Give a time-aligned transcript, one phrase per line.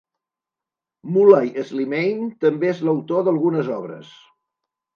[1.17, 4.13] Mulay Slimane també és l'autor d'algunes obres.